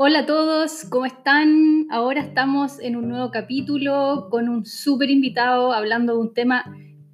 [0.00, 1.88] Hola a todos, ¿cómo están?
[1.90, 6.64] Ahora estamos en un nuevo capítulo con un súper invitado hablando de un tema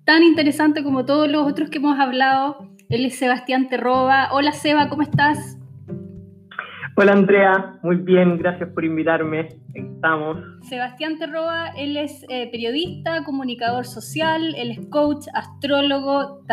[0.05, 2.69] tan interesante como todos los otros que hemos hablado.
[2.91, 4.29] Él es Sebastián Terroba.
[4.33, 5.59] Hola Seba, ¿cómo estás?
[6.97, 9.49] Hola Andrea, muy bien, gracias por invitarme.
[9.73, 10.37] Estamos.
[10.69, 16.45] Sebastián Terroba, él es eh, periodista, comunicador social, él es coach, astrólogo,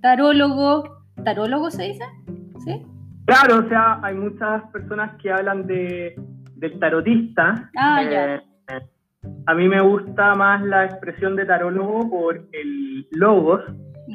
[0.00, 0.84] tarólogo.
[1.24, 2.04] ¿Tarólogo se dice?
[2.64, 2.80] ¿Sí?
[3.30, 6.16] Claro, o sea, hay muchas personas que hablan de,
[6.56, 7.70] del tarotista.
[7.76, 8.34] Ah, ya.
[8.34, 8.40] Eh,
[9.46, 13.62] a mí me gusta más la expresión de tarólogo por el logos,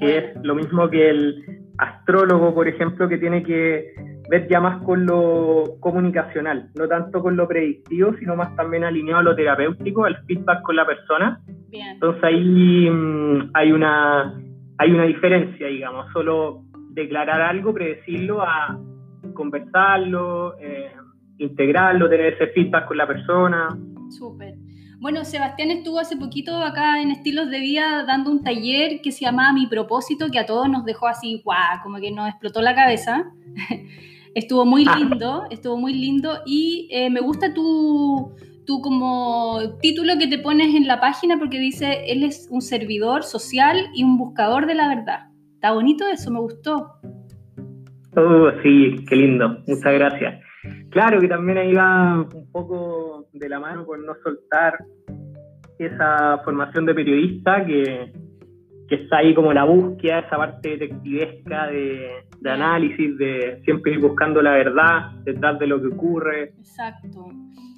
[0.02, 1.46] que es lo mismo que el
[1.78, 3.94] astrólogo, por ejemplo, que tiene que
[4.30, 9.22] ver ya más con lo comunicacional, no tanto con lo predictivo, sino más también alineado
[9.22, 11.40] a lo terapéutico, al feedback con la persona.
[11.72, 14.38] Entonces ahí mm, hay, una,
[14.78, 18.78] hay una diferencia, digamos, solo declarar algo, predecirlo, a
[19.36, 20.91] conversarlo, eh,
[21.38, 23.77] integrarlo, tener ese feedback con la persona.
[24.09, 24.55] Súper.
[25.00, 29.25] Bueno, Sebastián estuvo hace poquito acá en Estilos de Vida dando un taller que se
[29.25, 32.73] llamaba Mi Propósito, que a todos nos dejó así, guau, como que nos explotó la
[32.73, 33.31] cabeza.
[34.36, 34.97] estuvo muy ah.
[34.97, 40.75] lindo, estuvo muy lindo y eh, me gusta tu, tu como título que te pones
[40.75, 44.88] en la página porque dice, él es un servidor social y un buscador de la
[44.88, 45.30] verdad.
[45.53, 46.92] Está bonito eso, me gustó.
[48.17, 50.41] Oh, sí, qué lindo, muchas gracias.
[50.89, 54.77] Claro que también ahí va un poco de la mano con no soltar
[55.77, 58.13] esa formación de periodista que,
[58.88, 63.99] que está ahí como la búsqueda, esa parte detectivesca de, de, análisis, de siempre ir
[63.99, 66.43] buscando la verdad detrás de lo que ocurre.
[66.58, 67.27] Exacto.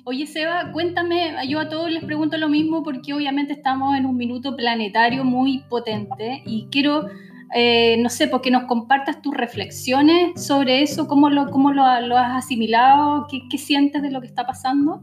[0.05, 4.15] Oye, Seba, cuéntame, yo a todos les pregunto lo mismo porque obviamente estamos en un
[4.15, 7.08] minuto planetario muy potente y quiero
[7.56, 12.45] eh, no sé, porque nos compartas tus reflexiones sobre eso, cómo lo, cómo lo, has
[12.45, 15.02] asimilado, ¿Qué, sientes de lo que está pasando.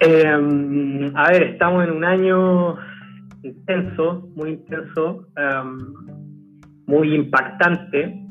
[0.00, 2.76] Em, a ver, estamos en un año
[3.42, 5.78] intenso, muy intenso, em,
[6.86, 8.26] muy impactante,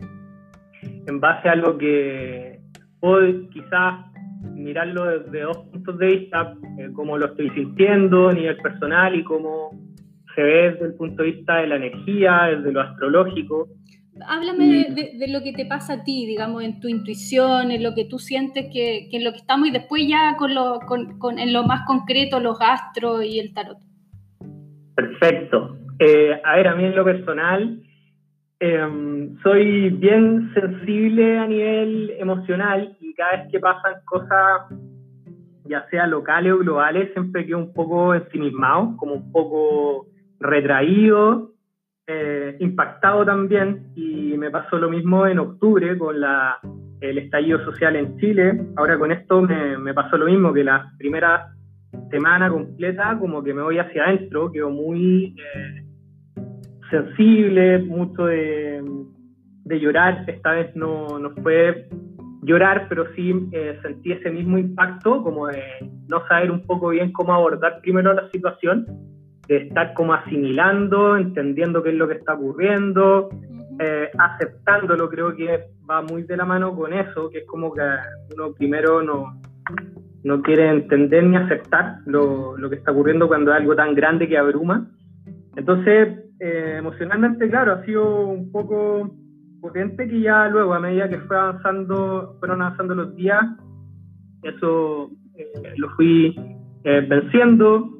[1.07, 2.61] en base a lo que
[2.99, 4.05] puedo quizás
[4.53, 9.23] mirarlo desde dos puntos de vista, eh, cómo lo estoy sintiendo a nivel personal y
[9.23, 9.71] cómo
[10.37, 13.69] se ve desde el punto de vista de la energía, desde lo astrológico.
[14.27, 18.05] Háblame de, lo que te pasa a ti, digamos, en tu intuición, en lo que
[18.05, 21.53] tú sientes que, que en lo que estamos y después ya con lo, con, en
[21.53, 23.79] lo más concreto, los astros y el tarot.
[24.95, 25.75] Perfecto.
[25.97, 27.81] Eh, a ver, a mí en lo personal,
[28.59, 34.69] em, soy bien sensible a nivel emocional y cada vez que pasan cosas,
[35.65, 40.07] ya sea locales o globales, siempre quedo un poco ensimismado, como un poco
[40.39, 41.51] retraído,
[42.07, 46.57] eh, impactado también, y me pasó lo mismo en octubre con la,
[47.01, 48.61] el estallido social en Chile.
[48.75, 51.53] Ahora con esto me, pasó lo mismo, que la primera
[52.11, 55.83] semana completa como que me voy hacia adentro, quedo muy eh,
[56.89, 58.83] sensible, mucho de,
[59.65, 61.89] de, llorar, esta vez no, no fue
[62.43, 65.61] llorar, pero sí eh, sentí ese mismo impacto, como de
[66.07, 68.85] no saber un poco bien cómo abordar primero la situación
[69.47, 73.29] de estar como asimilando, entendiendo qué es lo que está ocurriendo,
[73.79, 77.81] eh, aceptándolo, creo que va muy de la mano con eso, que es como que
[78.35, 79.39] uno primero no,
[80.23, 84.27] no quiere entender ni aceptar lo, lo que está ocurriendo cuando es algo tan grande
[84.27, 84.87] que abruma.
[85.55, 89.15] Entonces, eh, emocionalmente, claro, ha sido un poco
[89.61, 93.43] potente que ya luego, a medida que fue avanzando, fueron avanzando los días,
[94.43, 96.35] eso eh, lo fui
[96.83, 97.96] venciendo,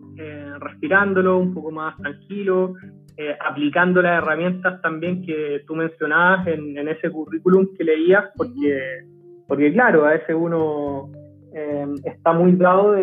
[0.60, 2.74] respirándolo, un poco más tranquilo,
[3.18, 9.04] eh, aplicando las herramientas también que tú mencionabas en, ese currículum que leías, porque,
[9.48, 11.10] porque claro, a veces uno
[11.54, 12.96] em, está muy dado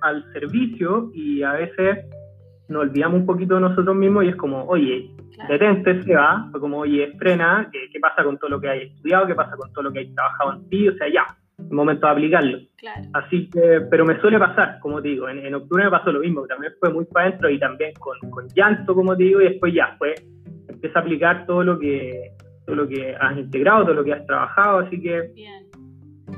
[0.00, 1.98] al servicio y a veces
[2.68, 5.10] nos olvidamos un poquito de nosotros mismos y es como, oye,
[5.48, 8.82] detente, se va, o como, oye, frena, ¿qué, ¿qué, pasa con todo lo que hay
[8.88, 9.26] estudiado?
[9.26, 10.88] ¿Qué pasa con todo lo que hay trabajado en ti?
[10.88, 11.26] O sea, ya,
[11.68, 12.58] el momento de aplicarlo.
[13.12, 16.46] Así que, pero me suele pasar, como te digo, en, octubre me pasó lo mismo,
[16.46, 19.74] también fue muy para adentro y también con, con, llanto, como te digo, y después
[19.74, 20.14] ya, fue,
[20.68, 22.32] empieza a aplicar todo lo que
[22.66, 25.32] todo lo que has integrado, todo lo que has trabajado, así que...
[25.34, 25.64] Bien.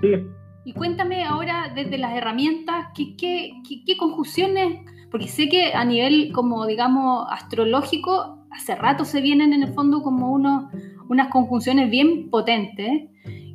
[0.00, 0.26] Sí.
[0.64, 3.52] Y cuéntame ahora desde las herramientas, ¿qué, qué,
[3.84, 4.80] qué, conjunciones?
[5.10, 10.02] Porque sé que a nivel como digamos astrológico, hace rato se vienen en el fondo
[10.02, 10.72] como unos,
[11.08, 13.10] unas conjunciones bien potentes.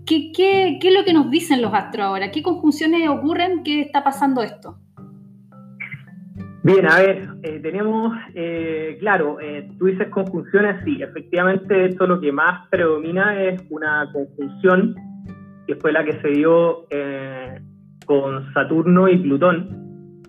[0.08, 2.32] ¿Qué, qué, qué es lo que nos dicen los astros ahora?
[2.32, 3.64] ¿Qué conjunciones ocurren?
[3.64, 4.78] ¿Qué está pasando esto?
[6.64, 12.20] Bien, a ver, eh, tenemos, eh, claro, eh, tú dices conjunciones, sí, efectivamente esto lo
[12.20, 14.96] que más predomina es una conjunción
[15.68, 17.62] que fue la que se dio eh,
[18.06, 20.24] con Saturno y Plutón,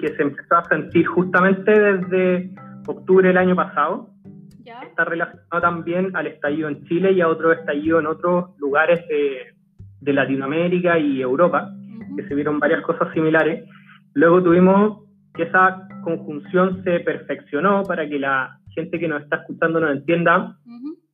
[0.00, 2.50] que se empezó a sentir justamente desde
[2.86, 4.13] octubre del año pasado.
[4.64, 9.52] Está relacionado también al estallido en Chile y a otro estallido en otros lugares de,
[10.12, 11.70] Latinoamérica y Europa,
[12.14, 13.66] que se vieron varias cosas similares.
[14.12, 19.80] Luego tuvimos que esa conjunción se perfeccionó para que la gente que nos está escuchando
[19.80, 20.58] nos entienda.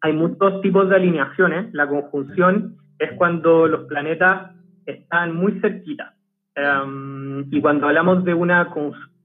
[0.00, 1.72] Hay muchos tipos de alineaciones.
[1.72, 4.50] La conjunción es cuando los planetas
[4.86, 6.12] están muy cerquitas.
[6.56, 8.66] Em, y cuando hablamos de una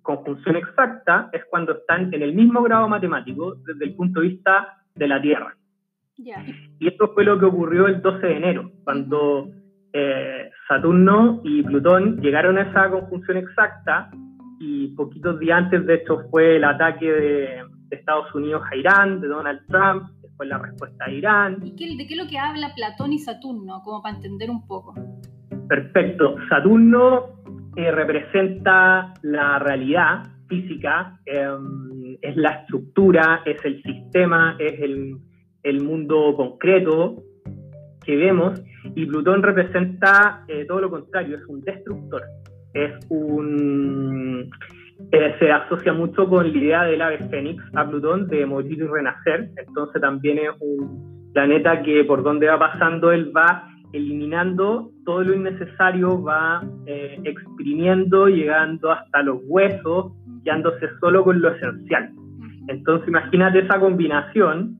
[0.05, 4.77] conjunción exacta, es cuando están en el mismo grado matemático desde el punto de vista
[4.93, 5.57] de la Tierra.
[6.15, 9.49] Y esto fue lo que ocurrió el 12 de enero, cuando
[9.91, 14.09] eh, Saturno y Plutón llegaron a esa conjunción exacta
[14.59, 19.27] y poquitos días antes de esto fue el ataque de, Estados Unidos a Irán, de
[19.27, 21.59] Donald Trump, después la respuesta a Irán.
[21.63, 24.67] ¿Y qué, de qué es lo que habla Platón y Saturno, como para entender un
[24.67, 24.93] poco?
[25.69, 26.35] Perfecto.
[26.49, 27.34] Saturno
[27.75, 35.17] eh, representa la realidad física, em, es la estructura, es el sistema, es el,
[35.63, 37.23] el mundo concreto
[38.05, 38.61] que vemos,
[38.95, 42.23] y Plutón representa eh, todo lo contrario, es un destructor
[42.75, 44.51] es un...
[45.11, 48.87] Eh, se asocia mucho con la idea del ave fénix a Plutón de morir y
[48.87, 55.23] renacer, entonces también es un planeta que por donde va pasando él va eliminando todo
[55.23, 62.11] lo innecesario, va eh, exprimiendo, llegando hasta los huesos, quedándose solo con lo esencial.
[62.67, 64.79] Entonces imagínate esa combinación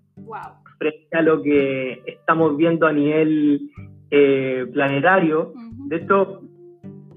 [0.77, 3.69] frente a lo que estamos viendo a nivel
[4.11, 5.53] eh, planetario.
[5.87, 6.41] De hecho,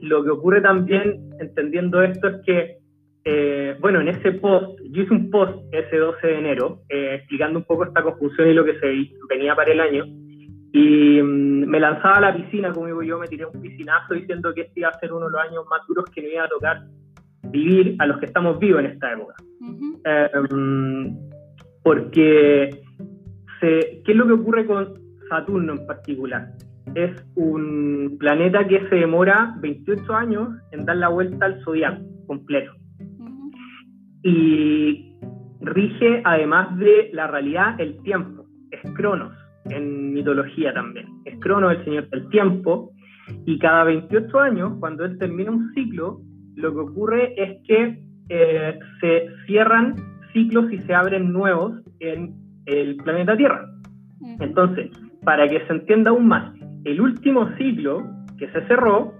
[0.00, 2.79] lo que ocurre también, entendiendo esto, es que,
[3.25, 7.58] eh, bueno, en ese post, yo hice un post ese 12 de enero, eh, explicando
[7.58, 10.05] un poco esta confusión y lo que se venía para el año,
[10.73, 14.53] y mm, me lanzaba a la piscina, como digo yo, me tiré un piscinazo diciendo
[14.55, 16.49] que este iba a ser uno de los años más duros que me iba a
[16.49, 16.82] tocar
[17.44, 19.35] vivir a los que estamos vivos en esta época.
[20.05, 21.17] Eh, mm,
[21.82, 22.70] porque,
[23.61, 24.94] ¿qué es lo que ocurre con
[25.29, 26.49] Saturno en particular?
[26.94, 32.73] es un planeta que se demora 28 años en dar la vuelta al zodiaco completo.
[34.23, 35.17] Y
[35.61, 38.47] rige, además de la realidad, el tiempo.
[38.70, 39.32] Es Cronos
[39.70, 41.06] en mitología también.
[41.25, 42.93] Es Cronos el señor del tiempo.
[43.44, 46.20] Y cada 28 años, cuando él termina un ciclo,
[46.56, 49.94] lo que ocurre es que eh, se cierran
[50.32, 52.35] ciclos y se abren nuevos en
[52.67, 53.67] el planeta Tierra.
[54.41, 54.91] Entonces,
[55.25, 56.55] para que se entienda aún más,
[56.85, 58.03] el último ciclo
[58.38, 59.12] que se cerró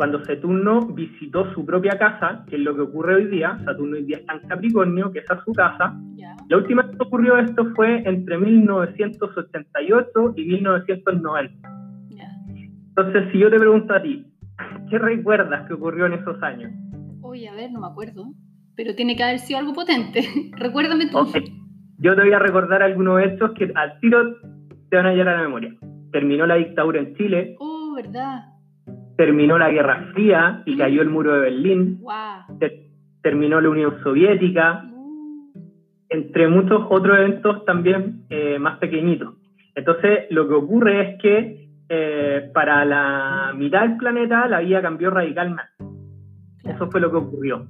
[0.00, 4.04] cuando Saturno visitó su propia casa, que es lo que ocurre hoy día, Saturno hoy
[4.04, 5.94] día está en Capricornio, que es a su casa.
[6.48, 11.68] La última vez que ocurrió esto fue entre 1988 y 1990.
[12.88, 14.24] Entonces, si yo te pregunto a ti,
[14.88, 16.72] ¿qué recuerdas que ocurrió en esos años?
[17.20, 18.32] Oye, a ver, no me acuerdo,
[18.76, 20.26] pero tiene que haber sido algo potente.
[20.56, 21.30] Recuérdame tú.
[21.98, 24.34] Yo te voy a recordar algunos hechos que al tiro
[24.88, 25.76] te van a llegar a la memoria
[26.10, 27.56] terminó la dictadura en Chile.
[27.58, 28.44] Oh, ¿verdad?
[29.20, 31.98] Terminó la Guerra Fría y cayó el muro de Berlín.
[32.00, 32.58] Wow.
[33.20, 34.82] terminó la Unión Soviética.
[34.90, 35.60] Uh.
[36.08, 39.34] Entre muchos otros eventos también eh, más pequeñitos.
[39.74, 45.10] Entonces, lo que ocurre es que eh, para la mitad del planeta la vida cambió
[45.10, 45.68] radicalmente.
[46.64, 47.66] Eso fue lo que ocurrió.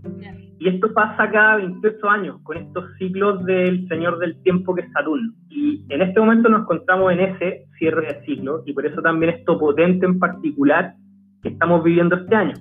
[0.61, 4.93] Y esto pasa cada 28 años con estos ciclos del Señor del Tiempo que es
[4.93, 5.33] Saturno.
[5.49, 9.35] Y en este momento nos encontramos en ese cierre de ciclo y por eso también
[9.35, 10.95] esto potente en particular
[11.43, 12.55] que estamos viviendo este año.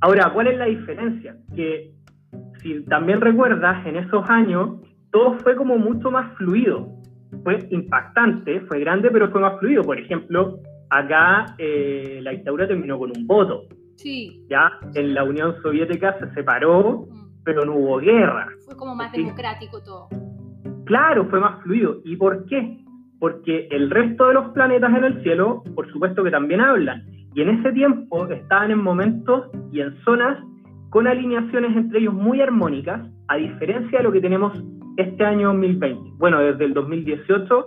[0.00, 1.36] Ahora, ¿cuál es la diferencia?
[1.54, 1.92] Que
[2.62, 4.80] si también recuerdas, en esos años
[5.10, 6.88] todo fue como mucho más fluido.
[7.44, 9.82] Fue impactante, fue grande, pero fue más fluido.
[9.82, 13.66] Por ejemplo, acá eh, la dictadura terminó con un voto
[14.02, 14.46] Sí.
[14.48, 17.42] Ya en la Unión Soviética se separó, mm.
[17.44, 18.48] pero no hubo guerra.
[18.64, 20.08] Fue como más democrático todo.
[20.86, 21.98] Claro, fue más fluido.
[22.04, 22.82] ¿Y por qué?
[23.20, 27.04] Porque el resto de los planetas en el cielo, por supuesto que también hablan.
[27.34, 30.42] Y en ese tiempo estaban en momentos y en zonas
[30.88, 34.52] con alineaciones entre ellos muy armónicas, a diferencia de lo que tenemos
[34.96, 36.10] este año 2020.
[36.18, 37.66] Bueno, desde el 2018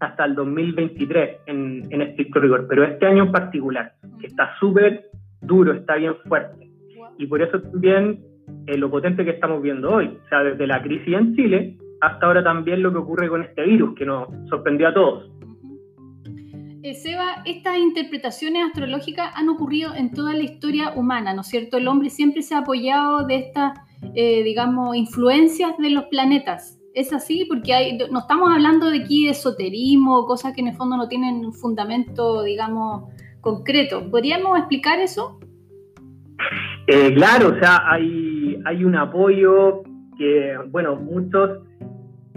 [0.00, 5.04] hasta el 2023 en, en estricto rigor, pero este año en particular, que está súper
[5.40, 6.70] duro, está bien fuerte.
[7.18, 8.20] Y por eso también
[8.66, 12.26] eh, lo potente que estamos viendo hoy, o sea, desde la crisis en Chile hasta
[12.26, 15.30] ahora también lo que ocurre con este virus, que nos sorprendió a todos.
[16.82, 21.76] Eh, Seba, estas interpretaciones astrológicas han ocurrido en toda la historia humana, ¿no es cierto?
[21.76, 23.78] El hombre siempre se ha apoyado de estas,
[24.14, 26.78] eh, digamos, influencias de los planetas.
[26.94, 27.44] ¿Es así?
[27.44, 31.06] Porque hay, no estamos hablando de aquí de esoterismo, cosas que en el fondo no
[31.06, 34.10] tienen un fundamento, digamos, concreto.
[34.10, 35.38] ¿Podríamos explicar eso?
[36.86, 39.82] Eh, claro, o sea, hay, hay un apoyo
[40.16, 41.60] que, bueno, muchos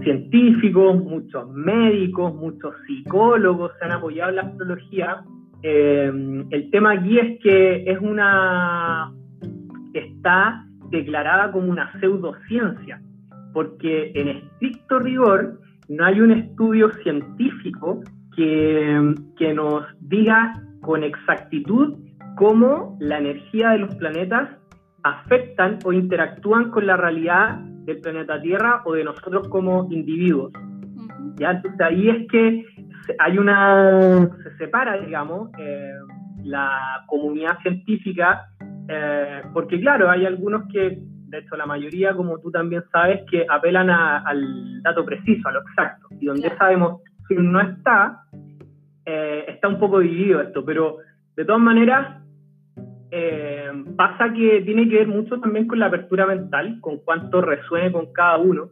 [0.04, 5.24] científicos, muchos médicos, muchos psicólogos se han apoyado en la astrología.
[5.62, 6.12] Eh,
[6.50, 9.12] el tema aquí es que es una
[9.94, 13.02] está declarada como una pseudociencia,
[13.54, 18.02] porque en estricto rigor no hay un estudio científico
[18.36, 21.96] que, que nos diga con exactitud
[22.36, 24.50] cómo la energía de los planetas
[25.04, 30.52] afectan o interactúan con la realidad del planeta Tierra o de nosotros como individuos.
[31.36, 31.52] ¿Ya?
[31.52, 32.66] Entonces ahí es que
[33.20, 35.94] hay una, se separa, digamos, eh,
[36.44, 38.48] la comunidad científica,
[38.88, 43.46] eh, porque claro, hay algunos que, de hecho la mayoría, como tú también sabes, que
[43.50, 48.24] apelan al dato preciso, a lo exacto, y donde sabemos si no está,
[49.06, 50.98] eh, está un poco dividido esto, pero
[51.36, 52.23] de todas maneras,
[53.16, 57.92] eh, pasa que tiene que ver mucho también con la apertura mental, con cuánto resuene
[57.92, 58.70] con cada uno.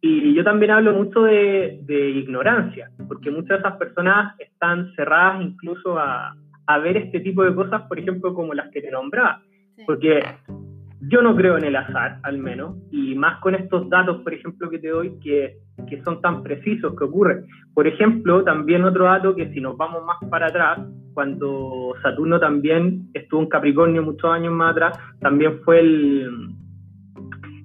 [0.00, 5.98] Y yo también hablo mucho de, ignorancia, porque muchas de esas personas están cerradas incluso
[5.98, 6.34] a,
[6.66, 9.42] a, ver este tipo de cosas, por ejemplo, como las que te nombraba.
[9.86, 10.22] Porque
[11.08, 14.70] yo no creo en el azar, al menos, y más con estos datos, por ejemplo,
[14.70, 15.56] que te doy, que,
[15.88, 17.44] que son tan precisos que ocurren.
[17.74, 20.80] Por ejemplo, también otro dato que si nos vamos más para atrás,
[21.12, 26.30] cuando Saturno también estuvo en Capricornio muchos años más atrás, también fue el,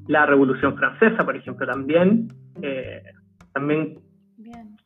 [0.07, 2.27] la Revolución Francesa, por ejemplo, también,
[2.61, 3.03] eh,
[3.53, 3.99] también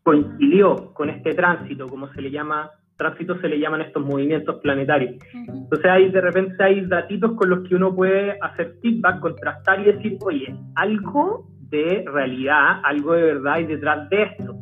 [0.04, 2.70] coincidió con este tránsito, como se le llama,
[3.02, 5.16] tránsito se le llaman estos movimientos planetarios.
[5.34, 9.92] Entonces hay de repente hay datitos con los que uno puede hacer feedback, contrastar y
[9.92, 14.56] decir, oye, algo de realidad, algo de verdad hay detrás de esto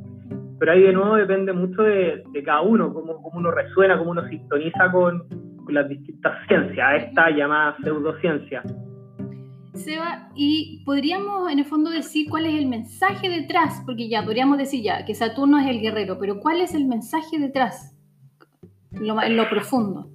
[0.60, 4.28] pero ahí de nuevo depende mucho de, cada uno, cómo, cómo, uno resuena, cómo uno
[4.28, 5.24] sintoniza con,
[5.70, 8.64] las distintas ciencias, esta llamada pseudociencia.
[9.76, 14.58] Seba, y podríamos en el fondo decir cuál es el mensaje detrás, porque ya podríamos
[14.58, 17.96] decir ya que Saturno es el guerrero, pero ¿cuál es el mensaje detrás?
[18.92, 20.10] Lo, en lo profundo.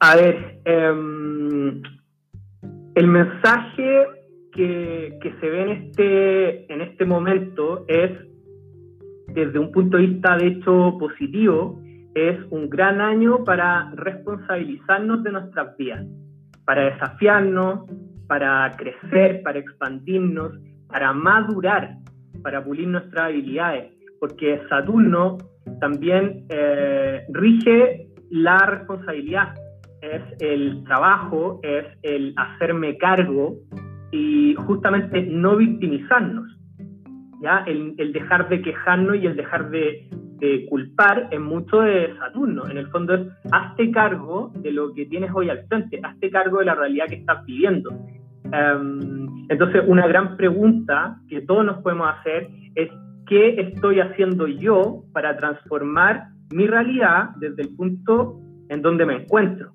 [0.00, 1.82] A ver, em,
[2.94, 4.06] el mensaje
[4.52, 8.10] que, que, se ve en este, en este momento es
[9.28, 11.80] desde un punto de vista de hecho positivo,
[12.14, 16.06] es un gran año para responsabilizarnos de nuestras vidas,
[16.64, 17.90] para desafiarnos,
[18.28, 20.52] para crecer, para expandirnos,
[20.88, 21.96] para madurar,
[22.42, 25.38] para pulir nuestras habilidades, porque Saturno
[25.80, 29.54] también eh, rige la responsabilidad,
[30.00, 33.56] es el trabajo, es el hacerme cargo
[34.12, 36.50] y justamente no victimizarnos.
[37.66, 40.08] El, dejar de quejarnos y el dejar de,
[40.68, 42.68] culpar es mucho de Saturno.
[42.68, 46.58] En el fondo es, hazte cargo de lo que tienes hoy al frente, hazte cargo
[46.58, 47.90] de la realidad que estás viviendo.
[48.52, 52.90] Em, entonces, una gran pregunta que todos nos podemos hacer es,
[53.26, 59.72] ¿qué estoy haciendo yo para transformar mi realidad desde el punto en donde me encuentro?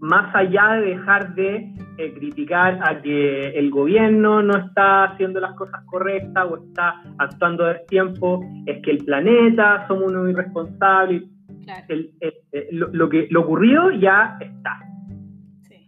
[0.00, 5.54] Más allá de dejar de eh, criticar a que el gobierno no está haciendo las
[5.54, 11.24] cosas correctas o está actuando a tiempo, es que el planeta somos unos irresponsables.
[12.70, 14.80] lo, que, lo ocurrido ya está.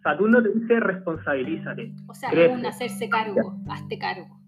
[0.02, 1.92] Saturno te dice responsabilízate.
[2.08, 4.40] O sea, es un hacerse cargo, hazte cargo.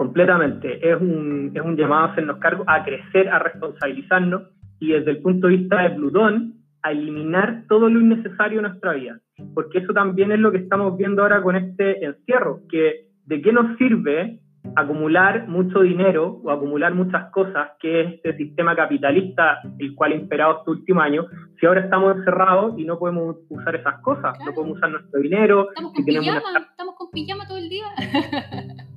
[0.00, 0.90] Completamente.
[0.90, 4.42] Es un, es un llamado a hacernos cargo, a crecer, a responsabilizarnos
[4.78, 8.94] y desde el punto de vista de Plutón, a eliminar todo lo innecesario en nuestra
[8.94, 9.20] vida
[9.54, 13.52] porque eso también es lo que estamos viendo ahora con este encierro, que de qué
[13.52, 14.40] nos sirve
[14.76, 20.16] acumular mucho dinero o acumular muchas cosas, que es este sistema capitalista el cual ha
[20.16, 21.26] imperado este último año,
[21.58, 25.68] si ahora estamos encerrados y no podemos usar esas cosas, no podemos usar nuestro dinero.
[25.70, 26.40] Estamos con, pijama,
[26.70, 27.86] estamos con pijama todo el día.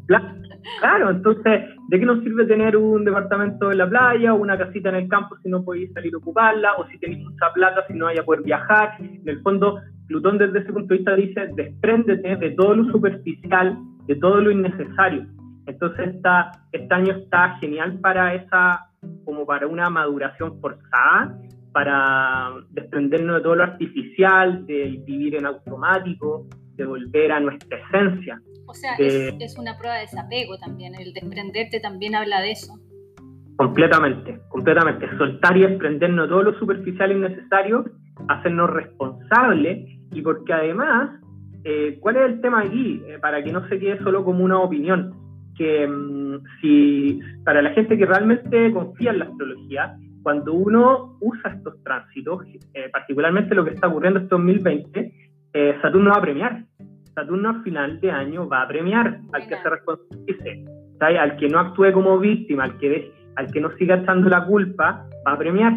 [0.06, 0.36] Claro,
[1.10, 4.96] entonces, ¿de qué nos sirve tener un departamento en la playa o una casita en
[4.96, 8.06] el campo si no podéis salir a ocuparla o si tenéis mucha plata si no
[8.06, 8.98] vaya a poder viajar?
[9.00, 13.78] En el fondo, Plutón desde ese punto de vista dice, despréndete de todo lo superficial,
[14.08, 15.26] de todo lo innecesario.
[15.66, 18.88] Entonces esta, este año está genial para esa,
[19.24, 21.38] como para una maduración forzada,
[21.72, 28.42] para desprendernos de todo lo artificial, de vivir en automático, de volver a nuestra esencia.
[28.66, 32.74] O sea, es, es, una prueba de desapego también, el desprenderte también habla de eso.
[33.58, 35.08] Completamente, completamente.
[35.18, 37.86] Soltar y desprendernos de todo lo superficial y innecesario,
[38.28, 41.20] hacernos responsables y porque además,
[41.64, 43.02] eh, ¿cuál es el tema aquí?
[43.08, 45.14] Eh, para que no se quede solo como una opinión,
[45.56, 51.52] que mm, si, para la gente que realmente confía en la astrología, cuando uno usa
[51.52, 55.14] estos tránsitos, eh, particularmente lo que está ocurriendo este 2020,
[55.54, 56.64] eh, Saturno va a premiar.
[57.16, 60.66] Saturno al final de año va a premiar al que se responsabilice,
[61.00, 65.06] al que no actúe como víctima, al que, al que no siga echando la culpa,
[65.28, 65.74] va a premiar.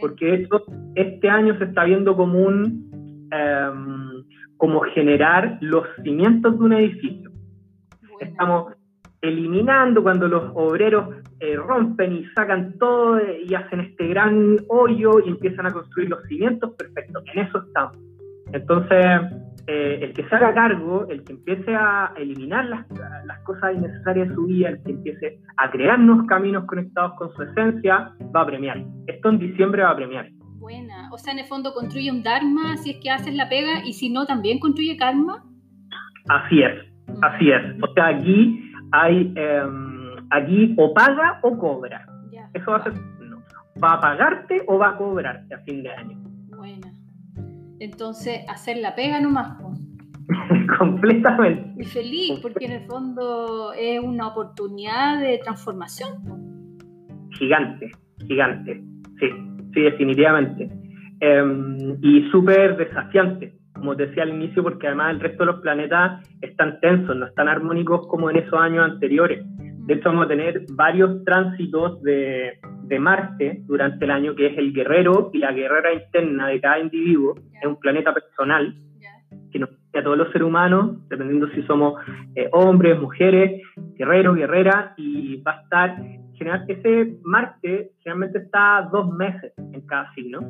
[0.00, 0.64] Porque esto,
[0.94, 4.24] este año se está viendo como un em,
[4.56, 7.30] como generar los cimientos de un edificio.
[8.20, 8.74] Estamos
[9.20, 15.28] eliminando cuando los obreros eh, rompen y sacan todo y hacen este gran hoyo y
[15.30, 17.98] empiezan a construir los cimientos, perfecto, en eso estamos.
[18.52, 19.20] Entonces,
[19.66, 22.86] eh, el que se haga cargo, el que empiece a eliminar las,
[23.24, 27.32] las, cosas innecesarias de su vida, el que empiece a crear nuevos caminos conectados con
[27.34, 28.84] su esencia, va a premiar.
[29.06, 30.28] Esto en diciembre va a premiar.
[30.58, 31.10] Buena.
[31.12, 33.92] O sea, en el fondo construye un Dharma si es que haces la pega y
[33.92, 35.44] si no, también construye karma.
[36.28, 36.74] Así es,
[37.08, 37.24] mm.
[37.24, 37.82] así es.
[37.82, 42.06] O sea, aquí hay, em, aquí o paga o cobra.
[42.54, 42.92] Eso va a ser,
[43.82, 46.25] va a pagarte o va a cobrarte a fin de año.
[47.80, 49.58] Entonces, hacer la pega nomás.
[50.78, 51.82] Completamente.
[51.82, 56.78] Y feliz, porque en el fondo es una oportunidad de transformación.
[57.32, 57.90] Gigante,
[58.26, 58.82] gigante.
[59.20, 59.26] Sí,
[59.74, 60.70] sí, definitivamente.
[61.20, 66.28] Em, y súper desafiante, como decía al inicio, porque además el resto de los planetas
[66.42, 69.44] están tensos, no están armónicos como en esos años anteriores.
[69.86, 74.58] De hecho, vamos a tener varios tránsitos de, de Marte durante el año, que es
[74.58, 77.34] el guerrero y la guerrera interna de cada individuo.
[77.60, 78.74] Es un planeta personal
[79.52, 81.94] que nos a todos los seres humanos, dependiendo si somos
[82.34, 83.62] eh, hombres, mujeres,
[83.94, 85.96] guerreros, guerreras, y va a estar,
[86.34, 90.40] general, ese Marte generalmente está dos meses en cada signo,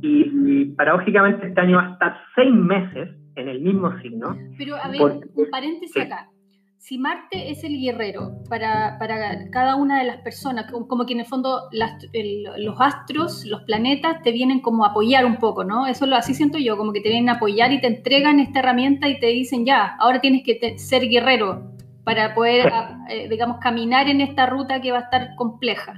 [0.00, 4.36] y, paradójicamente este año va a estar seis meses en el mismo signo.
[4.58, 6.28] Pero a ver, un paréntesis acá
[6.84, 8.98] si Marte es el guerrero para,
[9.50, 14.32] cada una de las personas, como que en el fondo los astros, los planetas te
[14.32, 15.86] vienen como a apoyar un poco, ¿no?
[15.86, 18.58] Eso lo así siento yo, como que te vienen a apoyar y te entregan esta
[18.58, 21.70] herramienta y te dicen, ya, ahora tienes que ser guerrero
[22.04, 22.70] para poder,
[23.08, 25.94] eh, digamos, caminar en esta ruta que va a estar compleja.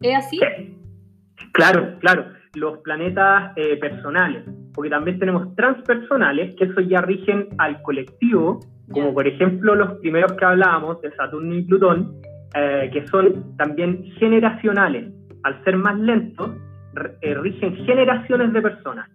[0.00, 0.40] ¿Es así?
[1.52, 2.32] Claro, claro.
[2.54, 4.42] Los planetas eh, personales,
[4.74, 8.58] porque también tenemos transpersonales, que eso ya rigen al colectivo
[8.92, 12.12] como por ejemplo los primeros que hablábamos de Saturno y Plutón,
[12.54, 15.12] eh, que son también generacionales.
[15.42, 16.50] Al ser más lentos,
[17.20, 19.10] eh, rigen generaciones de personas,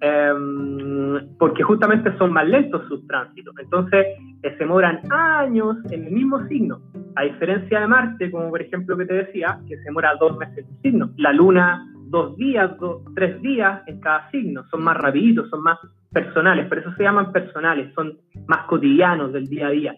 [0.00, 3.54] em, porque justamente son más lentos sus tránsitos.
[3.58, 4.06] Entonces,
[4.42, 6.80] eh, se demoran años en el mismo signo,
[7.14, 10.58] a diferencia de Marte, como por ejemplo que te decía, que se demora dos meses
[10.58, 11.10] en un signo.
[11.16, 12.70] La Luna, dos días,
[13.14, 15.78] tres días en cada signo, son más rapiditos, son más
[16.12, 19.96] personales, por eso se llaman personales, son más cotidianos del día a día.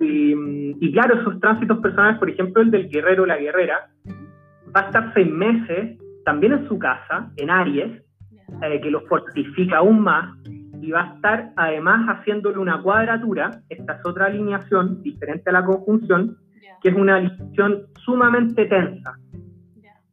[0.00, 3.90] Y, claro, esos tránsitos personales, por ejemplo, el del guerrero o la guerrera,
[4.74, 8.02] va a estar seis meses también en su casa, en Aries,
[8.62, 10.34] eh, que lo fortifica aún más,
[10.80, 15.64] y va a estar además haciéndole una cuadratura, esta es otra alineación diferente a la
[15.64, 16.38] conjunción,
[16.82, 19.18] que es una alineación sumamente tensa,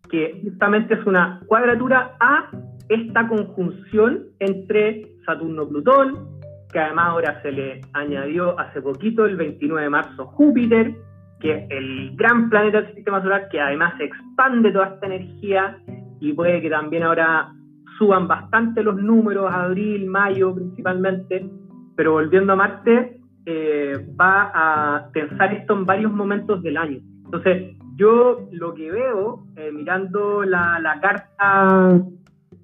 [0.09, 2.49] que justamente es una cuadratura a
[2.89, 6.37] esta conjunción entre Saturno-Plutón,
[6.71, 10.95] que además ahora se le añadió hace poquito, el 29 de marzo, Júpiter,
[11.39, 15.77] que es el gran planeta del sistema solar, que además expande toda esta energía
[16.19, 17.53] y puede que también ahora
[17.97, 21.49] suban bastante los números, abril, mayo principalmente,
[21.95, 26.99] pero volviendo a Marte, eh, va a pensar esto en varios momentos del año.
[27.25, 31.99] Entonces, yo lo que veo, eh, mirando la, la carta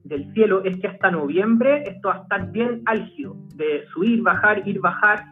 [0.04, 4.68] del cielo es que hasta noviembre esto va a estar bien álgido, de subir, bajar,
[4.68, 5.26] ir, bajar,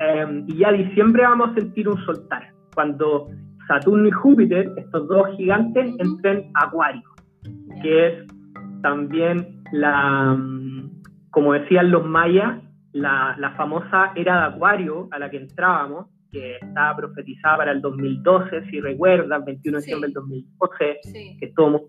[0.00, 3.28] em, y ya diciembre vamos a sentir un soltar, cuando
[3.68, 7.08] Saturno y Júpiter, estos dos gigantes, entren a Acuario,
[7.80, 8.26] que es
[8.82, 10.36] también la,
[11.30, 12.60] como decían los mayas,
[12.92, 17.80] la, la famosa era de Acuario a la que entrábamos, que estaba profetizada para el
[17.80, 21.00] 2012, si recuerdan, 21 de diciembre del 2012,
[21.38, 21.84] que todo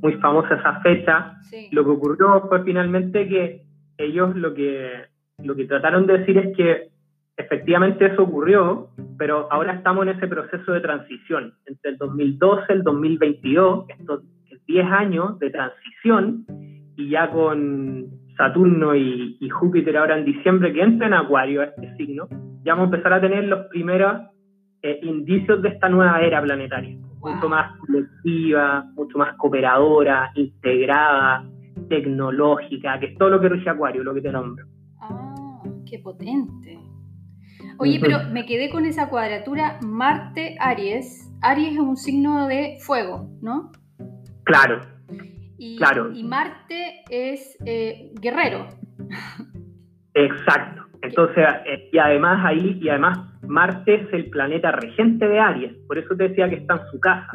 [0.00, 1.34] muy famosa esa fecha.
[1.70, 3.62] Lo que ocurrió fue finalmente que
[3.98, 5.04] ellos lo que,
[5.44, 6.88] lo que trataron de decir es que
[7.36, 11.52] efectivamente eso ocurrió, pero ahora estamos en ese proceso de transición.
[11.66, 14.22] Entre el 2012 y el 2022, estos
[14.66, 16.46] 10 años de transición,
[16.96, 21.94] y ya con Saturno y, Júpiter ahora en diciembre que entran en Acuario, a este
[21.96, 22.28] signo,
[22.64, 24.28] ya vamos a empezar a tener los primeros
[24.82, 31.44] eh, indicios de esta nueva era planetaria mucho más colectiva, mucho más cooperadora, integrada,
[31.88, 34.66] tecnológica, que es todo lo que rige Acuario, lo que te nombro.
[35.00, 36.78] Ah, qué potente.
[37.78, 41.30] Oye, pero me quedé con esa cuadratura Marte-Aries.
[41.42, 43.70] Aries es un signo de fuego, ¿no?
[44.44, 44.80] Claro.
[45.58, 46.12] Y, claro.
[46.12, 48.66] y Marte es eh, guerrero.
[50.14, 50.89] Exacto.
[51.02, 55.98] Entonces, eh, y además ahí, y además Marte es el planeta regente de Aries, por
[55.98, 57.32] eso te decía que está en su casa.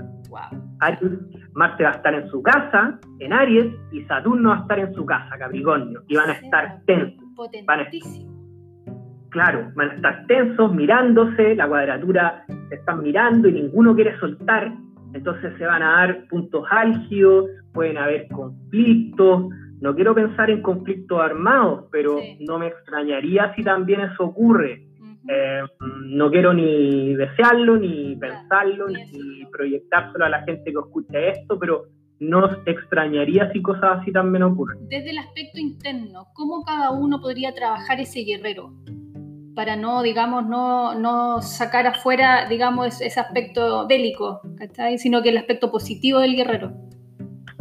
[1.54, 4.93] Marte va a estar en su casa, en Aries, y Saturno va a estar en
[4.93, 7.23] su casa, Capricornio, y van a estar tensos.
[7.65, 7.80] Van
[9.30, 14.71] claro, van a estar tensos, mirándose, la cuadratura se están mirando y ninguno quiere soltar,
[15.13, 19.49] entonces se van a dar puntos álgidos, pueden haber conflictos,
[19.86, 24.82] no quiero pensar en conflictos armados, pero no me extrañaría si también eso ocurre.
[25.30, 25.62] Eh,
[26.08, 31.84] no quiero ni desearlo, ni pensarlo, ni, proyectárselo a la gente que escuche esto, pero
[32.19, 34.89] no extrañaría si cosas así también ocurren.
[34.89, 38.74] Desde el aspecto interno, ¿cómo cada uno podría trabajar ese guerrero?
[39.54, 44.41] Para no, digamos, no, no sacar afuera, digamos, ese aspecto bélico,
[44.98, 46.74] sino que el aspecto positivo del guerrero.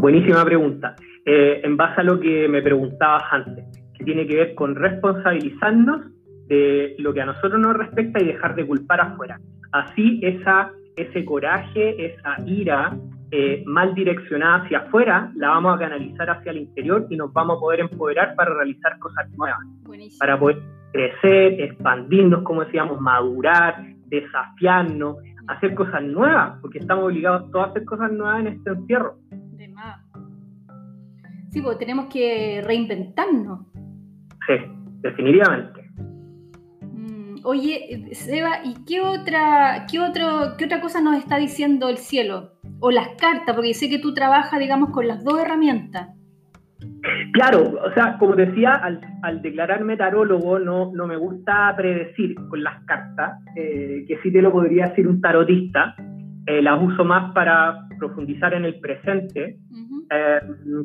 [0.04, 0.96] Buenísima pregunta.
[1.24, 3.64] Eh, en base a lo que me preguntabas antes,
[3.96, 6.02] que tiene que ver con responsabilizarnos
[6.46, 9.40] de lo que a nosotros nos respecta y dejar de culpar afuera.
[9.72, 12.94] Así esa, ese coraje, esa ira
[13.30, 17.56] eh, mal direccionada hacia afuera, la vamos a canalizar hacia el interior y nos vamos
[17.56, 19.60] a poder empoderar para realizar cosas nuevas,
[20.18, 20.58] para poder
[20.92, 27.84] crecer, expandirnos, como decíamos, madurar, desafiarnos, hacer cosas nuevas, porque estamos obligados todos a hacer
[27.84, 29.16] cosas nuevas en este encierro.
[31.50, 33.66] Sí, porque tenemos que reinventarnos.
[34.46, 34.54] Sí,
[35.02, 35.90] definitivamente.
[36.82, 41.98] Mm, oye, Seba, ¿y qué otra, qué, otro, qué otra cosa nos está diciendo el
[41.98, 42.54] cielo?
[42.80, 46.08] O las cartas, porque sé que tú trabajas, digamos, con las dos herramientas.
[47.32, 52.82] Claro, o sea, como decía, al, declararme tarólogo no, no, me gusta predecir con las
[52.84, 55.94] cartas, eh, que sí te lo podría decir un tarotista,
[56.46, 59.58] eh, las uso más para profundizar en el presente
[60.10, 60.40] eh,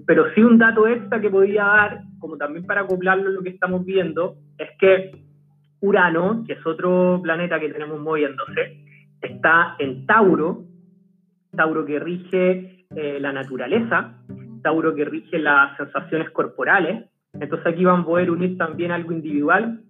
[0.06, 3.50] pero sí un dato extra que podía dar, como también para acoplarlo a lo que
[3.50, 5.12] estamos viendo, es que
[5.82, 8.84] Urano, que es otro planeta que tenemos moviéndose,
[9.22, 10.64] está en Tauro,
[11.56, 14.14] Tauro que rige eh, la naturaleza,
[14.62, 17.06] Tauro que rige las sensaciones corporales.
[17.34, 19.82] Entonces aquí van a poder unir también algo individual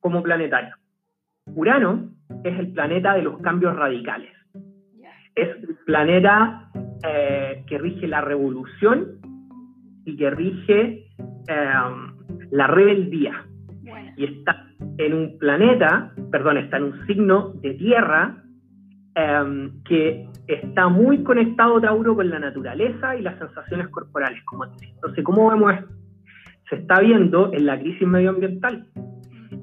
[0.00, 0.74] como planetario.
[1.54, 2.10] Urano
[2.42, 4.35] es el planeta de los cambios radicales.
[5.36, 6.70] Es el planeta
[7.06, 9.20] eh, que rige la revolución
[10.06, 11.06] y que rige
[11.46, 12.16] em,
[12.50, 13.44] la rebeldía.
[14.16, 14.66] Y está
[14.98, 18.42] en un planeta, perdón, está en un signo de tierra
[19.14, 25.22] em, que está muy conectado Tauro con la naturaleza y las sensaciones corporales, como Entonces,
[25.22, 25.94] ¿cómo vemos esto?
[26.70, 28.86] Se está viendo en la crisis medioambiental.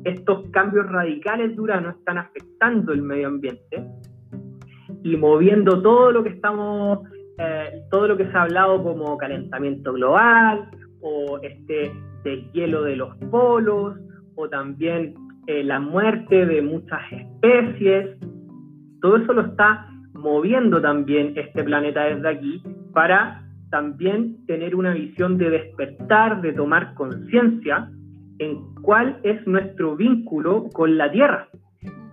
[0.03, 3.85] Estos cambios radicales de Urano están afectando el medio ambiente
[5.03, 6.99] y moviendo todo lo que estamos
[7.37, 10.69] eh, todo lo que se ha hablado como calentamiento global
[11.01, 11.91] o este
[12.23, 13.97] deshielo de los polos
[14.35, 15.15] o también
[15.47, 18.17] eh, la muerte de muchas especies,
[19.01, 22.63] todo eso lo está moviendo también este planeta desde aquí
[22.93, 27.89] para también tener una visión de despertar, de tomar conciencia
[28.37, 31.47] en cuál es nuestro vínculo con la Tierra,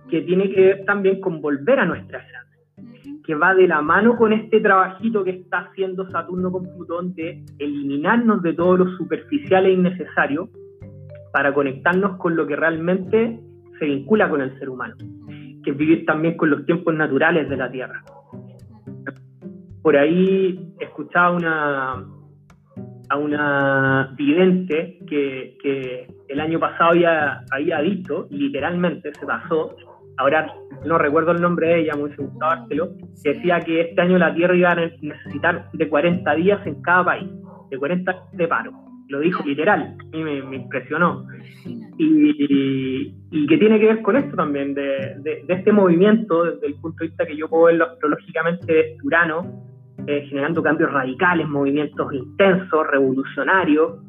[0.09, 2.19] que tiene que ver también con volver a nuestra
[3.23, 7.43] que va de la mano con este trabajito que está haciendo Saturno con Plutón de
[7.59, 10.49] eliminarnos de todo lo superficial e innecesario
[11.31, 13.39] para conectarnos con lo que realmente
[13.79, 14.95] se vincula con el ser humano,
[15.63, 18.03] que es vivir también con los tiempos naturales de la Tierra.
[19.81, 22.05] Por ahí escuchaba una,
[23.09, 29.75] a una vidente que, el año pasado había, había dicho, literalmente se pasó,
[30.21, 30.53] ahora
[30.85, 32.79] no recuerdo el nombre de ella, muy hubiese gustado que
[33.23, 37.29] decía que este año la Tierra iba a necesitar de 40 días en cada país,
[37.69, 38.71] de 40 de paro.
[39.09, 41.25] Lo dijo literal, a mí me, impresionó.
[41.97, 47.09] Y, que tiene que ver con esto también, de, este movimiento, desde el punto de
[47.09, 49.65] vista que yo puedo verlo astrológicamente de Urano,
[50.07, 53.99] eh, generando cambios radicales, movimientos intensos, revolucionarios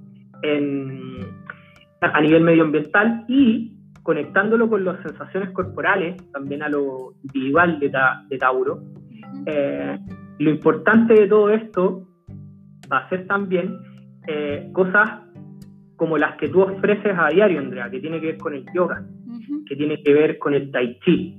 [2.01, 8.83] a nivel medioambiental y conectándolo con las sensaciones corporales, también a lo individual de, Tauro,
[9.47, 9.99] eh,
[10.39, 12.09] lo importante de todo esto
[12.93, 13.79] va a ser también
[14.27, 15.21] eh, cosas
[15.97, 19.05] como las que tú ofreces a diario, Andrea, que tiene que ver con el yoga,
[19.67, 21.39] que tiene que ver con el tai chi,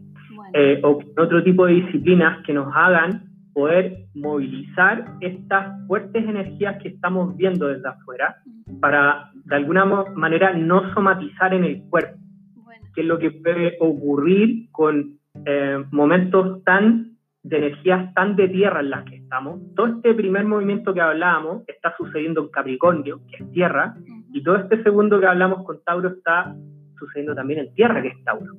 [0.53, 6.81] eh, o con otro tipo de disciplinas que nos hagan poder movilizar estas fuertes energías
[6.81, 8.37] que estamos viendo desde afuera
[8.79, 12.23] para, de alguna manera, no somatizar en el cuerpo
[12.93, 18.79] qué es lo que puede ocurrir con eh, momentos tan de energías tan de tierra
[18.79, 19.59] en las que estamos.
[19.75, 23.95] Todo este primer movimiento que hablábamos está sucediendo en Capricornio, que es tierra,
[24.31, 26.55] y todo este segundo que hablamos con Tauro está
[26.97, 28.53] sucediendo también en tierra, que es Tauro.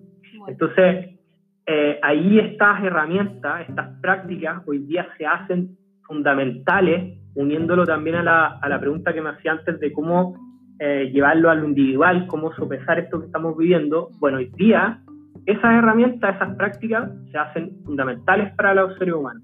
[0.47, 1.18] Entonces,
[1.66, 8.47] eh, ahí estas herramientas, estas prácticas, hoy día se hacen fundamentales, uniéndolo también a la,
[8.61, 10.43] a la pregunta que me hacía antes de cómo
[10.78, 14.10] eh, llevarlo a lo individual, cómo sopesar esto que estamos viviendo.
[14.18, 15.00] Bueno, hoy día
[15.46, 19.42] esas herramientas, esas prácticas se hacen fundamentales para los seres humanos,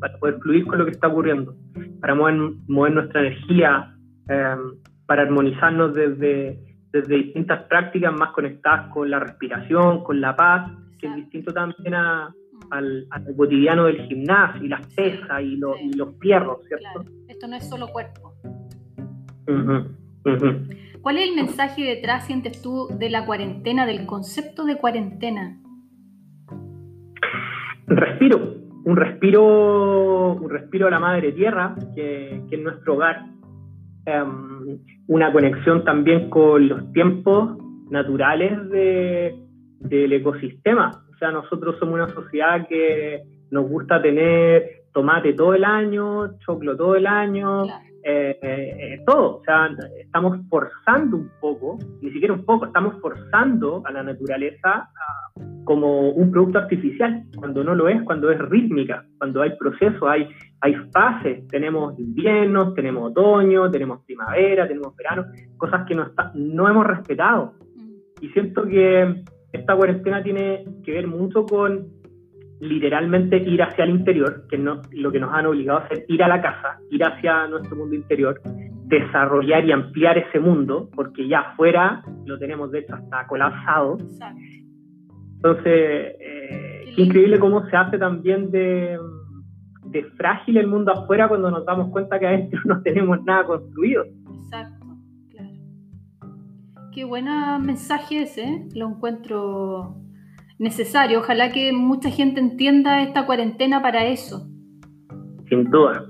[0.00, 1.54] para poder fluir con lo que está ocurriendo,
[2.00, 3.94] para mover, mover nuestra energía,
[4.28, 4.74] em,
[5.06, 6.58] para armonizarnos desde,
[6.92, 11.94] desde distintas prácticas más conectadas con la respiración, con la paz, que es distinto también
[11.94, 12.32] a,
[12.70, 13.06] al,
[13.36, 17.04] cotidiano del gimnasio y las pesas y, los, y los pierros, ¿cierto?
[17.26, 18.34] Esto no es solo cuerpo.
[21.02, 25.58] ¿Cuál es el mensaje detrás, sientes tú, de la cuarentena, del concepto de cuarentena?
[27.86, 33.26] Respiro, un respiro, un respiro a la madre tierra, que, es nuestro hogar.
[34.04, 37.56] Em, una conexión también con los tiempos
[37.90, 41.04] naturales del ecosistema.
[41.12, 46.76] O sea, nosotros somos una sociedad que nos gusta tener tomate todo el año, choclo
[46.76, 47.64] todo el año,
[48.10, 49.36] eh, eh, todo.
[49.36, 49.68] O sea,
[50.00, 54.88] estamos forzando un poco, ni siquiera un poco, estamos forzando a la naturaleza
[55.64, 60.26] como un producto artificial, cuando no lo es, cuando es rítmica, cuando hay procesos, hay,
[60.62, 65.26] hay fases, tenemos invierno, tenemos otoño, tenemos primavera, tenemos verano,
[65.58, 67.52] cosas que no, está, no hemos respetado.
[67.76, 68.24] Mm.
[68.24, 71.97] Y siento que esta cuarentena tiene que ver mucho con
[72.60, 76.22] literalmente ir hacia el interior, que no, lo que nos han obligado a hacer, ir
[76.22, 78.40] a la casa, ir hacia nuestro mundo interior,
[78.86, 83.98] desarrollar y ampliar ese mundo, porque ya afuera lo tenemos de hecho hasta colapsado.
[85.36, 88.98] Entonces, eh, increíble cómo se hace también de,
[89.84, 94.04] de, frágil el mundo afuera cuando nos damos cuenta que adentro no tenemos nada construido.
[94.42, 94.86] Exacto,
[95.30, 95.52] claro.
[96.92, 97.26] Qué buen
[97.64, 100.07] mensaje ese, lo encuentro
[100.58, 101.20] necesario.
[101.20, 104.46] Ojalá que mucha gente entienda esta cuarentena para eso.
[105.48, 106.04] Sin duda,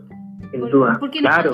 [0.51, 0.97] sin duda.
[0.99, 1.53] Porque claro.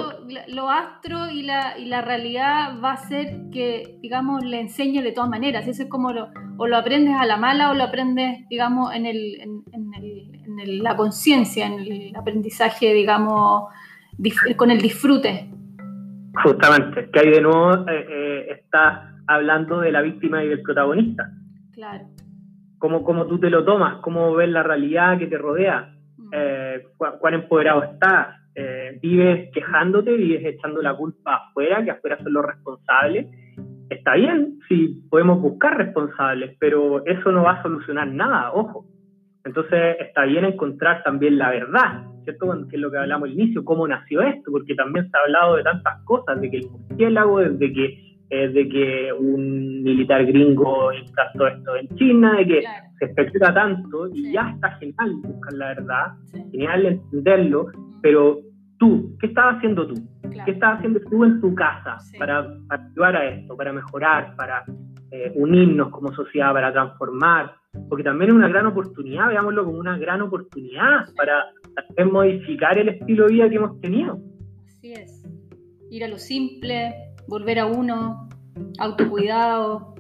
[0.49, 5.13] lo astro y la, y la realidad va a ser que, digamos, le enseñe de
[5.13, 5.67] todas maneras.
[5.69, 9.07] Eso es como lo, o lo aprendes a la mala o lo aprendes, digamos, en,
[9.07, 13.71] el, en, el, la conciencia, en el aprendizaje, digamos,
[14.57, 15.51] con el disfrute.
[16.43, 21.31] Justamente, que ahí de nuevo eh, eh, está hablando de la víctima y del protagonista.
[21.73, 22.07] Claro
[22.89, 26.29] cómo, tú te lo tomas, cómo ves la realidad que te rodea, mm.
[26.33, 32.33] eh, cuán, empoderado estás, eh, vives quejándote, vives echando la culpa afuera, que afuera son
[32.33, 33.27] los responsables.
[33.89, 38.87] Está bien, sí, podemos buscar responsables, pero eso no va a solucionar nada, ojo.
[39.45, 42.67] Entonces está bien encontrar también la verdad, ¿cierto?
[42.69, 45.57] Que es lo que hablamos al inicio, cómo nació esto, porque también se ha hablado
[45.57, 51.47] de tantas cosas, de que el murciélago, desde que de que un militar gringo implantó
[51.47, 52.63] esto en China, de que
[52.99, 56.07] se especula tanto y ya está genial buscar la verdad,
[56.51, 57.67] genial entenderlo,
[58.03, 58.41] pero
[58.79, 59.95] tú, ¿qué estás haciendo tú?
[60.45, 64.65] ¿Qué estás haciendo tú en tu casa para, ayudar a esto, para mejorar, para
[65.11, 67.55] eh, unirnos como sociedad, para transformar?
[67.89, 71.47] Porque también es una gran oportunidad, veámoslo como una gran oportunidad para
[72.11, 74.19] modificar el estilo de vida que hemos tenido.
[74.67, 75.25] Así es.
[75.91, 76.93] Ir a lo simple,
[77.27, 78.29] volver a uno,
[78.79, 79.95] autocuidado.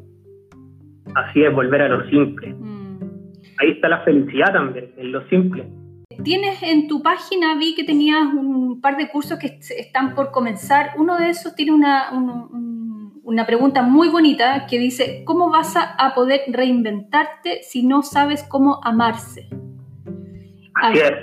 [1.14, 2.54] Así es, volver a lo simple.
[2.54, 2.98] Mm.
[3.58, 5.68] Ahí está la felicidad también, en lo simple.
[6.22, 10.90] Tienes en tu página, vi que tenías un par de cursos que están por comenzar.
[10.96, 12.10] Uno de esos tiene una,
[13.22, 18.80] una pregunta muy bonita que dice, ¿cómo vas a poder reinventarte si no sabes cómo
[18.84, 19.48] amarse?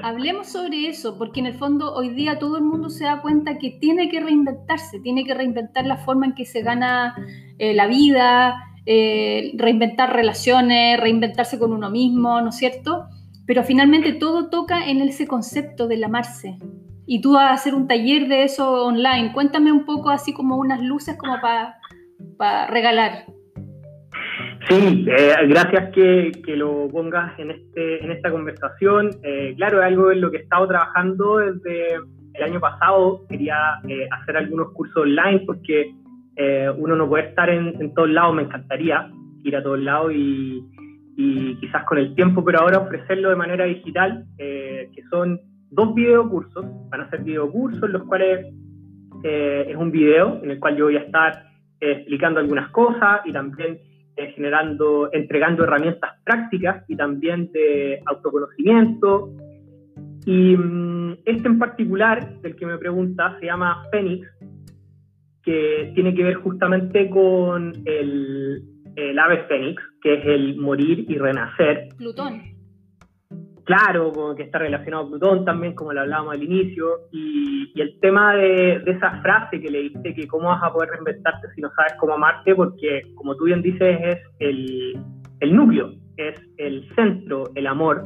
[0.04, 3.58] Hablemos sobre eso, porque en el fondo hoy día todo el mundo se da cuenta
[3.58, 7.16] que tiene que reinventarse, tiene que reinventar la forma en que se gana
[7.58, 13.08] eh, la vida, eh, reinventar relaciones, reinventarse con uno mismo, ¿no es cierto?
[13.46, 16.58] Pero finalmente todo toca en ese concepto del amarse.
[17.06, 19.34] Y tú vas a hacer un taller de eso online.
[19.34, 21.36] Cuéntame un poco así como unas luces como
[22.38, 23.26] para regalar.
[24.72, 29.10] Sí, eh, gracias que, lo pongas en, este, en esta conversación.
[29.22, 31.96] Eh, claro, es algo en lo que he estado trabajando desde
[32.36, 33.26] el año pasado.
[33.28, 35.94] Quería eh, hacer algunos cursos online porque
[36.78, 38.34] uno no puede estar en, todos lados.
[38.34, 39.12] Me encantaría
[39.44, 40.66] ir a todos lados y,
[41.60, 45.38] quizás con el tiempo, pero ahora ofrecerlo de manera digital, que son
[45.70, 46.66] dos videocursos.
[46.90, 48.48] Van a ser videocursos en los cuales
[49.22, 51.44] es un video en el cual yo voy a estar
[51.82, 53.78] explicando algunas cosas y también
[54.16, 59.30] eh, generando, entregando herramientas prácticas y también de autoconocimiento.
[60.26, 64.28] Y mm, este en particular, del que me pregunta, se llama Fénix,
[65.44, 68.64] que tiene que ver justamente con el,
[68.96, 71.90] el ave Fénix, que es el morir y renacer.
[71.98, 72.51] Plutón.
[73.72, 77.98] Claro, como que está relacionado a Plutón también, como lo hablábamos al inicio, y, el
[78.02, 81.62] tema de, de, esa frase que le diste, que cómo vas a poder reinventarte si
[81.62, 85.00] no sabes cómo amarte, porque como tú bien dices, es el,
[85.40, 88.04] el núcleo, es el centro, el amor.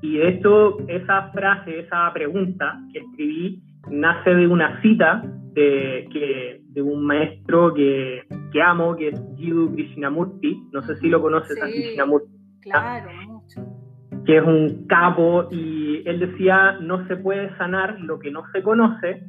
[0.00, 5.22] Y de hecho, esa frase, esa pregunta que escribí, nace de una cita
[5.54, 10.68] de, que, de un maestro que, que amo, que es Jiddu Krishnamurti.
[10.70, 12.30] No sé si lo conoces a Krishnamurti.
[12.60, 13.79] Claro, mucho.
[14.24, 18.62] Que es un capo y él decía, no se puede sanar lo que no se
[18.62, 19.24] conoce,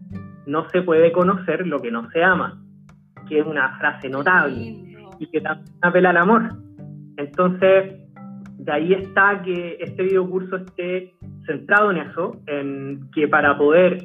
[0.45, 2.61] no se puede conocer lo que no se ama.
[3.27, 6.49] Que es una frase notable y que también apela al amor.
[7.17, 8.01] Entonces,
[8.57, 11.13] de ahí está que este videocurso esté
[11.45, 14.03] centrado en eso, en que para poder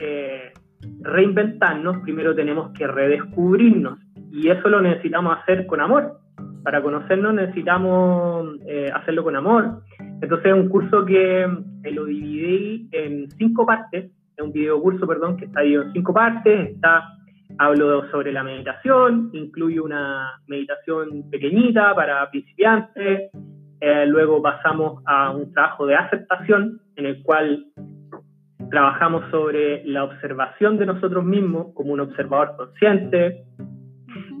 [0.00, 0.52] eh,
[1.00, 3.98] reinventarnos, primero tenemos que redescubrirnos.
[4.30, 6.18] Y eso lo necesitamos hacer con amor.
[6.62, 9.82] Para conocernos necesitamos eh, hacerlo con amor.
[10.24, 15.36] Entonces es un curso que eh, lo dividí en cinco partes, es un videocurso, perdón,
[15.36, 16.70] que está dividido en cinco partes.
[16.70, 17.04] Está,
[17.58, 23.30] hablo sobre la meditación, incluye una meditación pequeñita para principiantes.
[23.80, 27.66] Eh, luego pasamos a un trabajo de aceptación en el cual
[28.70, 33.44] trabajamos sobre la observación de nosotros mismos como un observador consciente.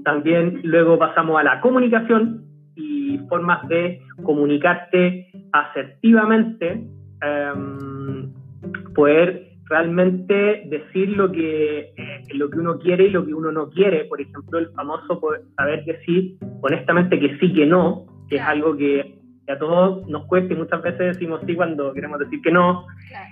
[0.02, 2.42] También luego pasamos a la comunicación
[2.74, 6.84] y formas de comunicarte asertivamente,
[7.22, 8.32] em,
[8.94, 13.70] poder realmente decir lo que, eh, lo que uno quiere y lo que uno no
[13.70, 14.04] quiere.
[14.04, 18.76] Por ejemplo, el famoso poder saber decir honestamente que sí, que no, que es algo
[18.76, 22.50] que que a todos nos cuesta y muchas veces decimos sí cuando queremos decir que
[22.50, 22.86] no.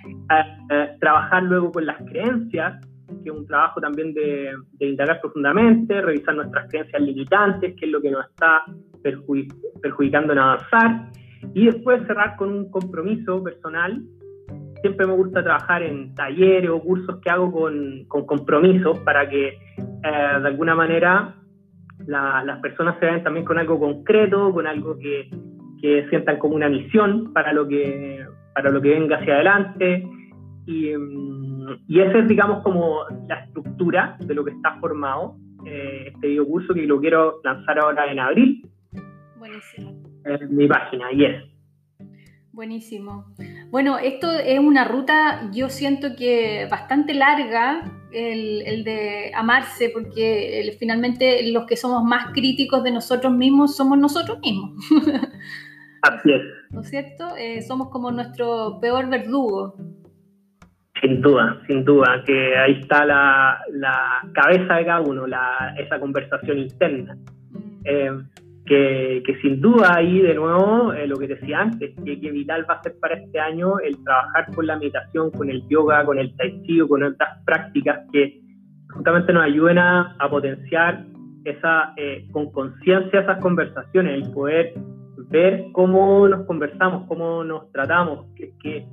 [0.06, 0.37] Eh,
[0.70, 2.85] eh, trabajar luego con las creencias,
[3.22, 7.92] que es un trabajo también de, de, indagar profundamente, revisar nuestras creencias limitantes, qué es
[7.92, 8.64] lo que nos está
[9.82, 11.08] perjudicando en avanzar,
[11.55, 14.02] y después cerrar con un compromiso personal.
[14.81, 19.48] Siempre me gusta trabajar en talleres o cursos que hago con, con compromisos para que
[19.48, 19.59] eh,
[20.02, 21.37] de alguna manera
[22.07, 25.31] las personas se vean también con algo concreto, con algo que,
[25.81, 30.05] que sientan como una misión para lo que, para lo que venga hacia adelante.
[30.66, 36.11] Y, mm, y esa es, digamos, como la estructura de lo que está formado eh,
[36.12, 38.68] este videocurso que lo quiero lanzar ahora en abril.
[39.38, 40.12] Buenísimo.
[40.24, 41.42] En mi página, y es.
[42.52, 43.24] Buenísimo.
[43.70, 47.82] Bueno, esto es una ruta, yo siento que bastante larga,
[48.12, 53.98] el, el de amarse, porque finalmente los que somos más críticos de nosotros mismos somos
[53.98, 54.72] nosotros mismos.
[56.02, 56.42] Así es.
[56.70, 57.37] ¿No es cierto?
[57.38, 59.76] Eh, somos como nuestro peor verdugo.
[61.00, 65.98] Sin duda, sin duda, que ahí está la, la cabeza de cada uno, la, esa
[65.98, 67.16] conversación interna.
[67.50, 67.80] Mm.
[67.85, 68.11] Eh,
[68.72, 72.64] que, que, sin duda ahí de nuevo, eh, lo que decía antes, que, que, vital
[72.68, 76.18] va a ser para este año el trabajar con la meditación, con el yoga, con
[76.18, 78.40] el tai chi, con otras prácticas que
[78.90, 81.04] justamente nos ayuden a, a potenciar
[81.44, 81.94] esa,
[82.30, 84.74] con conciencia esas conversaciones, el poder
[85.28, 88.87] ver cómo nos conversamos, cómo nos tratamos, qué, qué,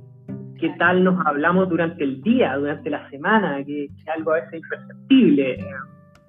[0.58, 4.60] qué tal nos hablamos durante el día, durante la semana, que es algo a veces
[4.60, 5.58] imperceptible,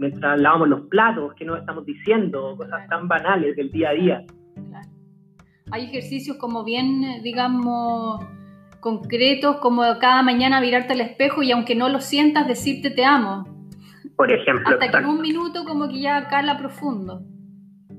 [0.02, 4.26] mientras lavamos los platos, qué nos estamos diciendo, cosas tan banales del día a día.
[5.72, 8.26] Hay ejercicios como bien, digamos,
[8.80, 13.46] concretos, como cada mañana mirarte al espejo y aunque no lo sientas, decirte te amo.
[14.18, 14.70] Por ejemplo.
[14.70, 17.22] Hasta que en un minuto como que ya cala profundo.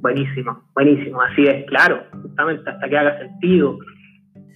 [0.00, 3.78] Buenísimo, buenísimo, así es, claro, justamente hasta que haga sentido.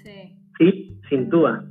[0.02, 0.36] Sí.
[0.58, 1.64] Sí, sin duda.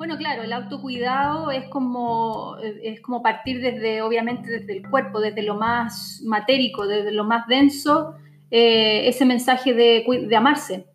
[0.00, 5.42] Bueno, claro, el autocuidado es como, es como partir desde, obviamente, desde el cuerpo, desde
[5.42, 8.14] lo más matérico, desde lo más denso,
[8.50, 10.86] eh, ese mensaje de, de, amarse.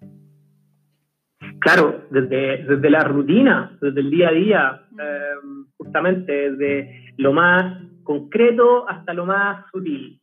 [1.60, 7.84] Claro, desde, desde la rutina, desde el día a día, eh, justamente desde lo más
[8.02, 10.20] concreto hasta lo más sutil.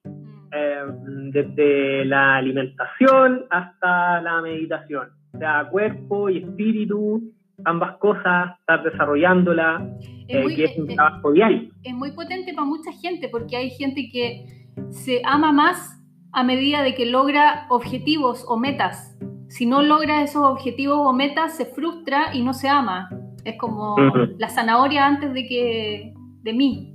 [0.52, 0.84] Eh,
[1.30, 5.08] desde la alimentación hasta la meditación.
[5.34, 7.32] O sea, cuerpo y espíritu,
[7.64, 9.86] ambas cosas, estar desarrollándola,
[10.28, 11.70] es eh, que es un trabajo diario.
[11.82, 14.46] Es muy potente para mucha gente porque hay gente que
[14.90, 15.98] se ama más
[16.32, 19.18] a medida de que logra objetivos o metas.
[19.48, 23.10] Si no logra esos objetivos o metas, se frustra y no se ama.
[23.44, 23.96] Es como
[24.38, 26.94] la zanahoria antes de que de mí.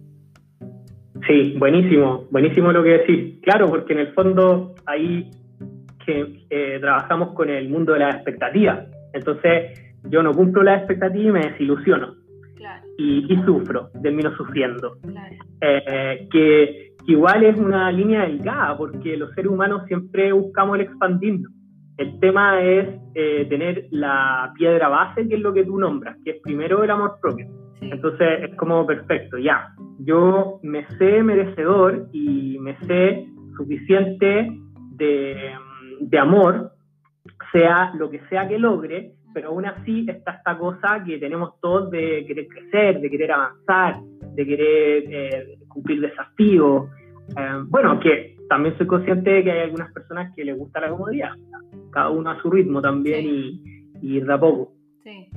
[1.27, 3.39] Sí, buenísimo, buenísimo lo que decís.
[3.43, 5.29] Claro, porque en el fondo ahí
[6.05, 8.87] que eh, trabajamos con el mundo de las expectativas.
[9.13, 12.15] Entonces, yo no cumplo las expectativas y me desilusiono.
[12.99, 14.97] Y, sufro, termino sufriendo.
[15.61, 21.51] Eh, que, igual es una línea delgada, porque los seres humanos siempre buscamos el expandirnos.
[21.97, 26.31] El tema es eh, tener la piedra base, que es lo que tú nombras, que
[26.31, 27.47] es primero el amor propio.
[27.81, 29.73] Entonces es como perfecto, ya.
[29.99, 34.51] Yo me sé merecedor y me sé suficiente
[34.91, 35.51] de,
[35.99, 36.71] de amor,
[37.51, 41.91] sea lo que sea que logre, pero aún así está esta cosa que tenemos todos
[41.91, 43.99] de querer crecer, de querer avanzar,
[44.33, 46.89] de querer eh, cumplir desafíos.
[47.37, 50.89] Eh, bueno, que también soy consciente de que hay algunas personas que les gusta la
[50.89, 51.31] comodidad,
[51.91, 53.61] cada uno a su ritmo también y,
[54.01, 54.73] y de a poco.
[55.03, 55.29] Sí.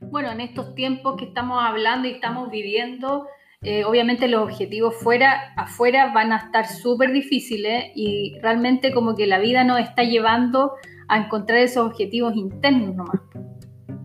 [0.00, 3.26] Bueno, en estos tiempos que estamos hablando y estamos viviendo,
[3.62, 9.26] eh, obviamente los objetivos fuera, afuera van a estar súper difíciles y realmente como que
[9.28, 10.72] la vida nos está llevando
[11.12, 13.20] a encontrar esos objetivos internos nomás.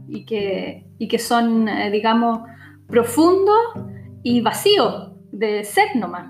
[0.10, 2.40] Y que, y que son, eh, digamos,
[2.88, 3.58] profundos
[4.24, 6.30] y vacíos de ser nomás.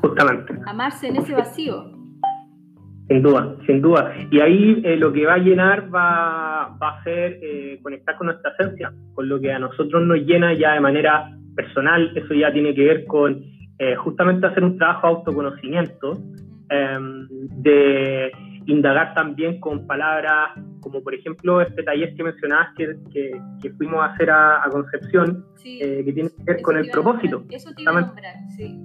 [0.00, 0.54] Justamente.
[0.66, 1.92] Amarse en ese vacío.
[3.08, 4.14] Sin duda, sin duda.
[4.30, 8.28] Y ahí eh, lo que va a llenar va, va a ser eh, conectar con
[8.28, 12.16] nuestra esencia, con lo que a nosotros nos llena ya de manera personal.
[12.16, 13.42] Eso ya tiene que ver con
[13.98, 16.16] justamente hacer un trabajo de autoconocimiento,
[16.70, 17.28] em,
[17.60, 18.32] de
[18.66, 20.50] indagar también con palabras
[20.80, 22.96] como por ejemplo este taller que mencionabas que,
[23.60, 27.44] que, fuimos a hacer a, Concepción, eh, que tiene que ver con el propósito.
[27.50, 28.78] Eso te iba a nombrar, sí.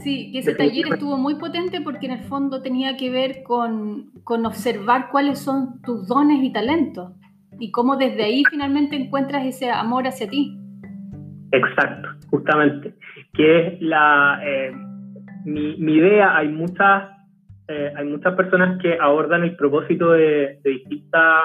[0.00, 4.10] Sí, que ese taller estuvo muy potente porque en el fondo tenía que ver con,
[4.24, 7.12] con observar cuáles son tus dones y talentos
[7.60, 10.58] y cómo desde ahí finalmente encuentras ese amor hacia ti.
[11.52, 12.96] Exacto, justamente.
[13.34, 14.40] Que es la...
[14.44, 14.72] Eh,
[15.44, 17.21] mi, mi idea, hay muchas
[17.72, 21.40] eh, hay muchas personas que abordan el propósito de, de distintas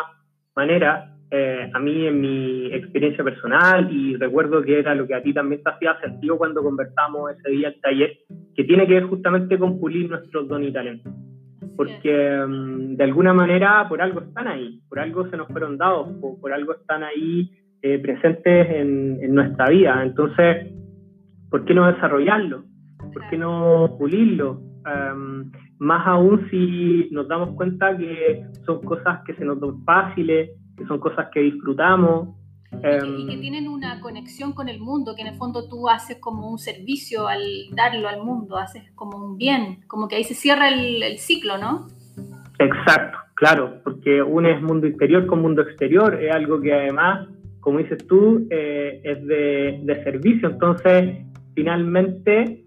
[0.56, 1.14] maneras.
[1.32, 5.34] Eh, a mí, en mi experiencia personal, y recuerdo que era lo que a ti
[5.34, 8.18] también te hacía sentido cuando conversamos ese día el taller,
[8.56, 11.14] que tiene que ver justamente con pulir nuestros dones y talentos.
[11.76, 16.10] Porque mm, de alguna manera por algo están ahí, por algo se nos fueron dados,
[16.20, 17.52] por, por algo están ahí
[17.82, 20.02] eh, presentes en, en nuestra vida.
[20.04, 20.74] Entonces,
[21.50, 22.64] ¿por qué no desarrollarlo?
[23.14, 24.67] ¿Por qué no pulirlo?
[24.88, 30.52] Um, más aún si nos damos cuenta que son cosas que se nos dan fáciles,
[30.78, 32.30] que son cosas que disfrutamos.
[32.72, 36.20] Y que, em, tienen una conexión con el mundo, que en el fondo tú haces
[36.20, 37.42] como un servicio al
[37.76, 41.88] darlo al mundo, haces como un bien, como que ahí se cierra el, ciclo, ¿no?
[42.60, 47.28] Exacto, claro, porque unes mundo interior con mundo exterior, es algo que además,
[47.60, 51.26] como dices tú, eh, es de, de servicio, entonces
[51.56, 52.67] finalmente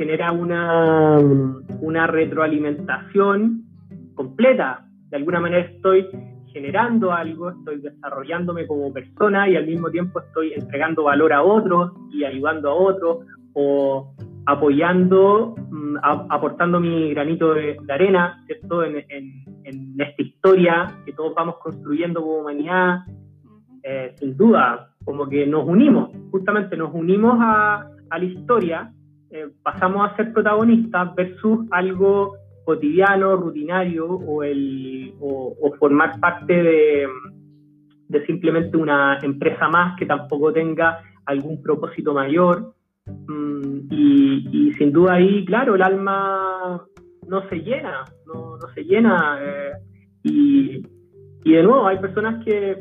[0.00, 3.66] genera una, una retroalimentación
[4.14, 4.86] completa.
[5.10, 6.08] De alguna manera estoy
[6.54, 11.92] generando algo, estoy desarrollándome como persona y al mismo tiempo estoy entregando valor a otros
[12.10, 14.14] y ayudando a otros o
[14.46, 18.82] apoyando, mm, aportando mi granito de, arena, ¿cierto?
[18.82, 23.00] En, en, esta historia que todos vamos construyendo como humanidad,
[23.82, 28.90] eh, sin duda, como que nos unimos, justamente nos unimos a, a la historia
[29.30, 37.06] eh, pasamos a ser protagonistas versus algo cotidiano, rutinario o, el, o, formar parte de,
[38.08, 42.74] de, simplemente una empresa más que tampoco tenga algún propósito mayor.
[43.06, 46.84] Mm, y, sin duda ahí, claro, el alma
[47.26, 49.38] no se llena, no, no se llena.
[49.40, 49.72] Eh,
[50.24, 50.86] y,
[51.44, 52.76] y de nuevo, hay personas que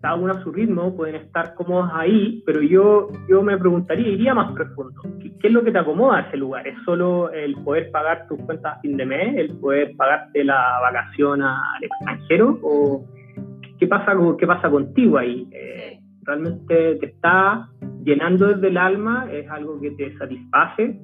[0.00, 4.34] cada uno a su ritmo, pueden estar cómodos ahí, pero yo, yo me preguntaría, iría
[4.34, 6.66] más profundo, ¿qué, es lo que te acomoda a ese lugar?
[6.66, 10.80] ¿Es solo el poder pagar tus cuentas a fin de mes, el poder pagarte la
[10.80, 12.58] vacación al extranjero?
[12.62, 13.04] ¿O
[13.78, 15.46] qué pasa, qué pasa contigo ahí?
[15.52, 17.68] Eh, ¿Realmente te está
[18.02, 19.28] llenando desde el alma?
[19.30, 20.98] ¿Es algo que te satisface?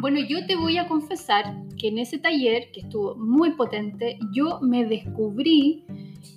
[0.00, 1.44] Bueno, yo te voy a confesar
[1.78, 5.84] que en ese taller, que estuvo muy potente, yo me descubrí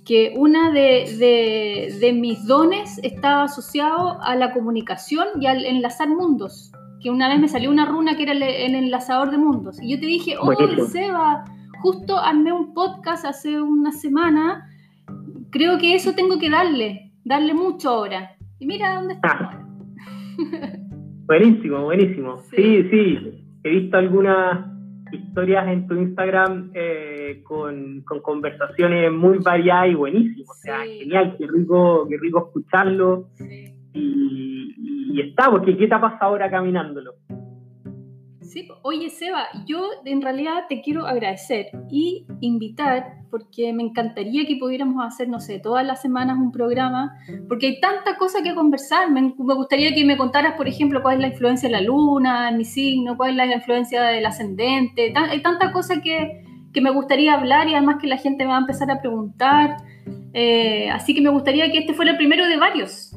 [0.04, 6.72] que una de, de, mis dones estaba asociado a la comunicación y al enlazar mundos.
[7.00, 9.80] Que una vez me salió una runa que era el, enlazador de mundos.
[9.80, 10.52] Y yo te dije, oh,
[10.86, 11.44] Seba,
[11.82, 14.68] justo armé un podcast hace una semana.
[15.50, 18.36] Creo que eso tengo que darle, darle mucho ahora.
[18.58, 19.66] Y mira dónde está ahora.
[21.26, 22.38] buenísimo, buenísimo.
[22.54, 23.44] Sí, sí.
[23.64, 24.73] He visto algunas
[25.14, 30.50] historias en tu Instagram eh, con, conversaciones muy variadas y buenísimas.
[30.50, 33.28] O sea, genial, qué rico, qué rico escucharlo.
[33.92, 37.14] Y, está, porque ¿qué te pasa ahora caminándolo?
[38.44, 44.56] Sí, oye Seba, yo en realidad te quiero agradecer y invitar, porque me encantaría que
[44.56, 47.16] pudiéramos hacer, no sé, todas las semanas un programa,
[47.48, 49.10] porque hay tanta cosa que conversar.
[49.10, 52.58] Me, gustaría que me contaras, por ejemplo, cuál es la influencia de la luna en
[52.58, 55.12] mi signo, cuál es la influencia del ascendente.
[55.16, 58.58] hay tanta cosa que, que, me gustaría hablar y además que la gente me va
[58.58, 59.78] a empezar a preguntar.
[60.34, 63.16] Eh, así que me gustaría que este fuera el primero de varios.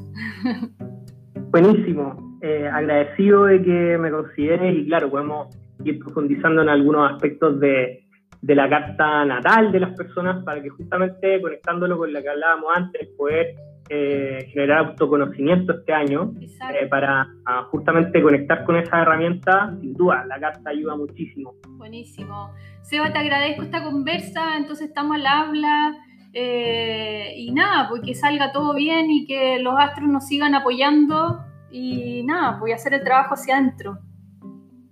[1.50, 2.27] Buenísimo.
[2.40, 5.48] Eh, agradecido de que me consideres y claro, podemos
[5.84, 8.04] ir profundizando en algunos aspectos de,
[8.40, 12.70] de, la carta natal de las personas para que justamente conectándolo con lo que hablábamos
[12.76, 13.56] antes, poder
[13.88, 17.26] eh, generar autoconocimiento este año eh, para
[17.72, 21.54] justamente conectar con esa herramienta, sin duda, la carta ayuda muchísimo.
[21.70, 22.52] Buenísimo.
[22.82, 25.96] Seba, te agradezco esta conversa, entonces estamos al habla.
[26.32, 32.22] y nada, pues que salga todo bien y que los astros nos sigan apoyando y
[32.24, 33.98] nada, voy a hacer el trabajo hacia adentro.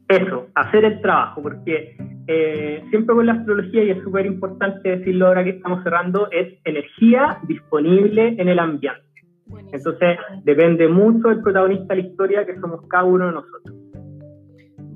[0.09, 1.97] Eso, hacer el trabajo, porque
[2.29, 6.59] eh, siempre con la astrología, y es súper importante decirlo ahora que estamos cerrando, es
[6.65, 9.03] energía disponible en el ambiente.
[9.73, 13.77] Entonces, depende mucho del protagonista de la historia que somos cada uno de nosotros.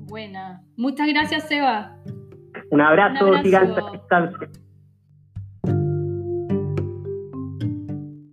[0.07, 0.61] Buena.
[0.75, 1.95] Muchas gracias, Seba.
[2.69, 3.43] Un abrazo, Un abrazo.
[3.43, 4.49] gigante a distancia.